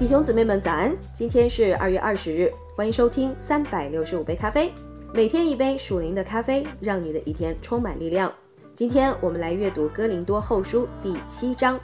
[0.00, 0.96] 弟兄姊妹们，早安！
[1.12, 4.72] 今天是二月二十日，欢迎收听三百六十五杯咖啡，
[5.12, 8.32] 每天一杯属灵的咖啡，让你的一天充满力量。
[8.74, 11.78] 今天我们来阅读《哥林多后书》第七章，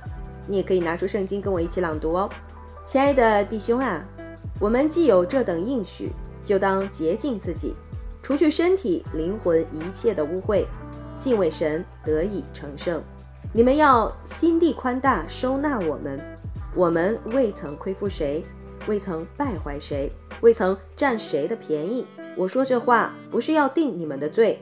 [0.46, 2.30] 你也可以拿出圣经跟我一起朗读哦。
[2.86, 4.02] 亲爱的弟兄啊，
[4.58, 6.10] 我们既有这等应许，
[6.42, 7.74] 就当洁净自己，
[8.22, 10.64] 除去身体、灵魂一切的污秽，
[11.18, 13.02] 敬畏神，得以成圣。
[13.52, 16.18] 你们要心地宽大，收纳我们。
[16.76, 18.44] 我们未曾亏负谁，
[18.86, 20.12] 未曾败坏谁，
[20.42, 22.06] 未曾占谁的便宜。
[22.36, 24.60] 我说这话不是要定你们的罪，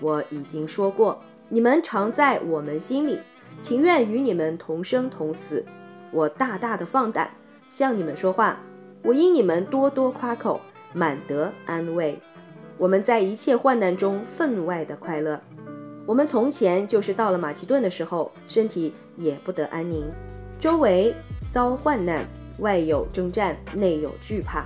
[0.00, 3.16] 我已经说过，你们常在我们心里，
[3.60, 5.64] 情愿与你们同生同死。
[6.10, 7.30] 我大大的放胆
[7.68, 8.58] 向你们说话，
[9.04, 10.60] 我因你们多多夸口，
[10.92, 12.18] 满得安慰。
[12.76, 15.40] 我们在一切患难中分外的快乐。
[16.04, 20.10] 我们从前就是到了马其顿的时候，身体也不得安宁，
[20.58, 21.14] 周围。
[21.52, 22.24] 遭患难，
[22.60, 24.64] 外有征战，内有惧怕。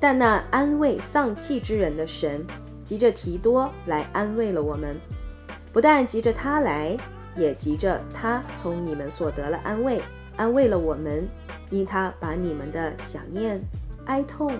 [0.00, 2.42] 但那安慰丧气之人的神，
[2.86, 4.96] 急着提多来安慰了我们。
[5.74, 6.96] 不但急着他来，
[7.36, 10.00] 也急着他从你们所得了安慰，
[10.36, 11.28] 安慰了我们。
[11.68, 13.60] 因他把你们的想念、
[14.06, 14.56] 哀痛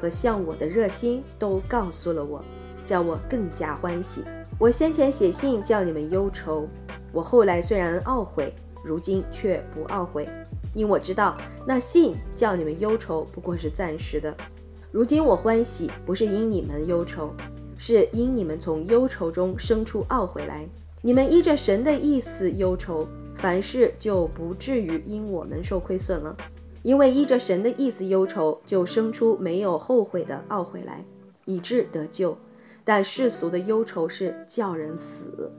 [0.00, 2.44] 和向我的热心都告诉了我，
[2.84, 4.24] 叫我更加欢喜。
[4.58, 6.66] 我先前写信叫你们忧愁，
[7.12, 10.28] 我后来虽然懊悔，如今却不懊悔。
[10.74, 14.36] 因我知道那信叫你们忧愁不过是暂时的，
[14.90, 17.32] 如今我欢喜，不是因你们忧愁，
[17.78, 20.66] 是因你们从忧愁中生出懊悔来。
[21.00, 26.36] 你们依着神的意思忧愁，凡事就不至于因我们受亏损了。
[26.82, 31.04] 因为依着神的意思忧愁，就生出没有后悔的懊悔来，
[31.44, 32.36] 以致得救。
[32.82, 35.52] 但世俗的忧愁是叫人死。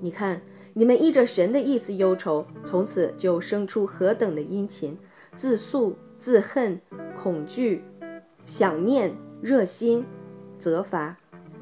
[0.00, 0.40] 你看。
[0.78, 4.94] 你们依着神的意思忧愁，从此就生出何等的殷勤、
[5.34, 6.78] 自诉、自恨、
[7.18, 7.82] 恐惧、
[8.44, 9.10] 想念、
[9.40, 10.04] 热心、
[10.58, 11.16] 责罚，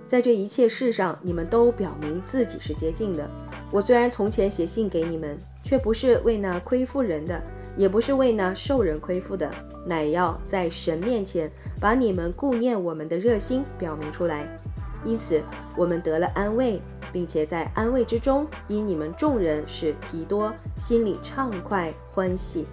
[0.09, 3.31] 在这一切事上，你们都表明自己是洁净的。
[3.71, 7.41] 我虽然从前写信给你们，却不是为那亏负人的，
[7.77, 9.49] 也不是为那受人亏负的，
[9.87, 11.49] 乃要在神面前
[11.79, 14.61] 把你们顾念我们的热心表明出来。
[15.05, 15.43] 因此，
[15.77, 16.81] 我们得了安慰。
[17.13, 22.67] 并且在安慰之中，因你们众人使提多心里畅快欢喜，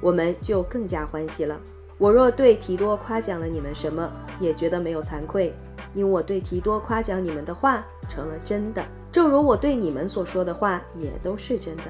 [0.00, 1.60] 我们就更加欢喜了。
[1.98, 4.08] 我若对提多夸奖了你们什么，
[4.38, 5.52] 也觉得没有惭愧，
[5.92, 11.84] 因我对提多夸奖你们的话成了真的，正如我对你们所说的话也都是真的，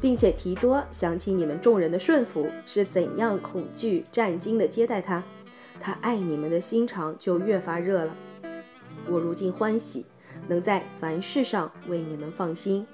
[0.00, 5.20] 并且提多想起你们众人的顺服是怎样恐惧战惊的接待他，
[5.80, 8.14] 他爱你们的心肠就越发热了。
[9.10, 10.04] 我如今欢喜。
[10.46, 12.86] 能在凡事上为你们放心。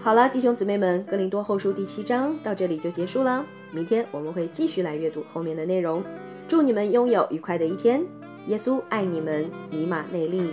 [0.00, 3.44] 好了，弟兄姊妹们，《哥林多后书》第七章到这里就结束了。
[3.72, 6.02] 明天我们会继续来阅读后面的内容。
[6.46, 8.04] 祝你们拥有愉快的一天。
[8.48, 10.50] 耶稣爱你们，以马内利。